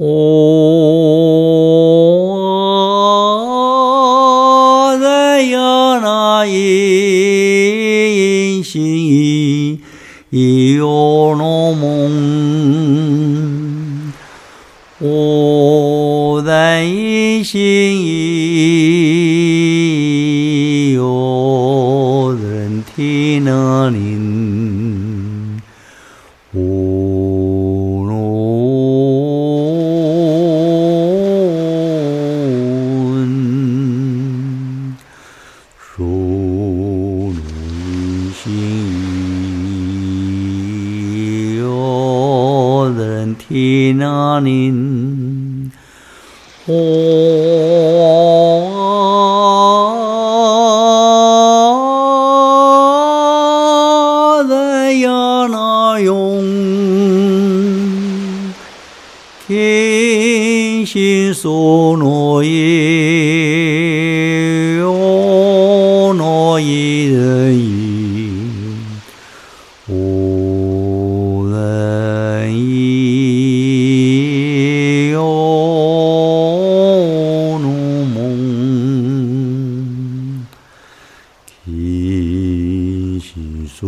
[0.00, 0.06] 我
[5.02, 5.58] 在呀
[5.98, 9.80] 那一心
[10.30, 14.12] 一有那梦，
[15.00, 18.27] 我在一心一
[43.48, 45.72] 人听那铃，
[46.66, 46.74] 我
[54.48, 55.10] 在呀
[55.50, 56.42] 那用
[59.46, 62.50] 听心所诺耶，
[64.78, 67.06] 有诺一
[81.70, 83.86] 听心所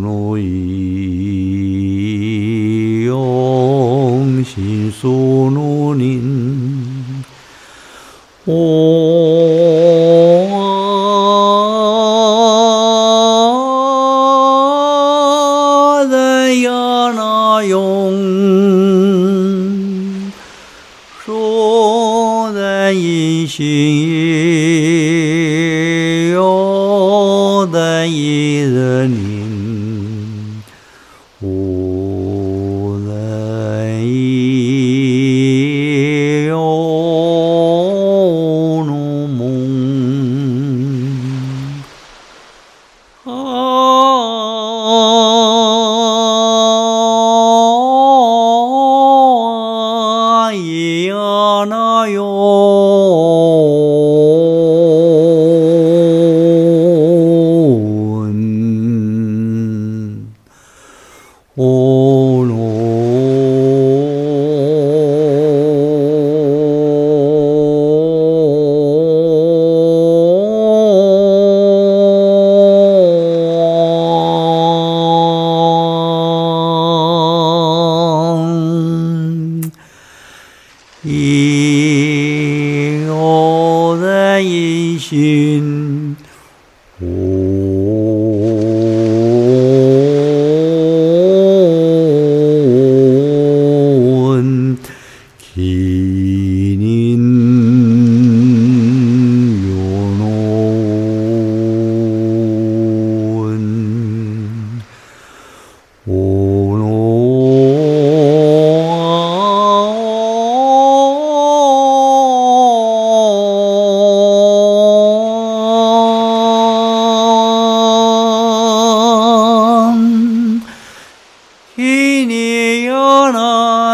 [0.00, 0.44] 诺意，
[3.06, 6.20] 用心所诺念。
[8.44, 8.52] 我
[16.10, 16.70] 在呀
[17.14, 18.12] 那用，
[21.24, 23.62] 说在一心
[51.02, 52.06] 咿呀那
[85.12, 85.51] 一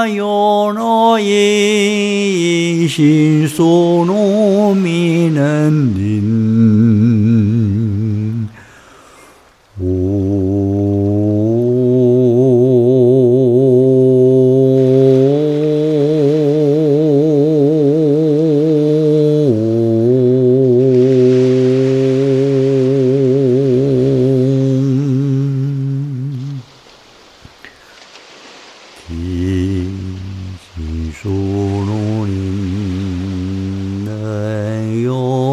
[0.08, 2.88] 那有那一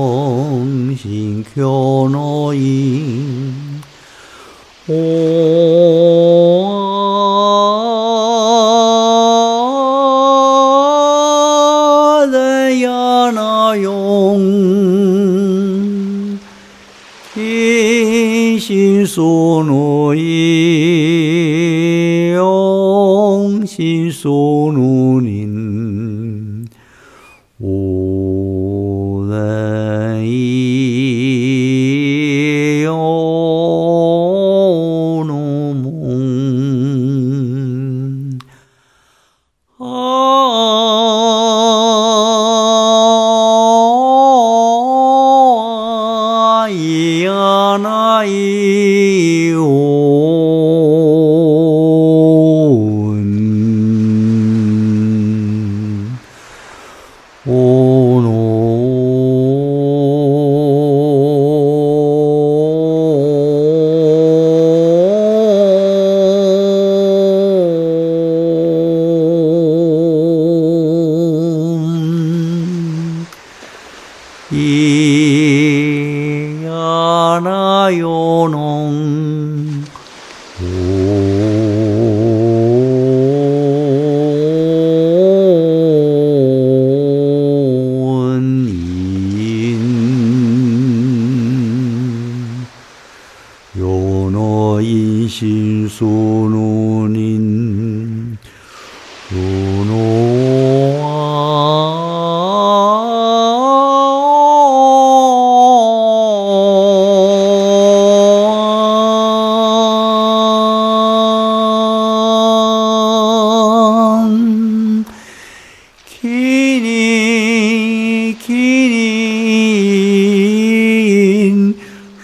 [0.06, 3.82] 用心求诺因。
[4.88, 4.94] 我
[12.32, 14.40] 在呀那用
[17.34, 20.22] 听心所诺意，
[22.36, 25.50] 用心所诺念。
[27.58, 28.15] 无
[95.30, 97.45] 心その人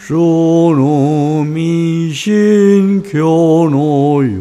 [0.07, 4.40] その身心境のよ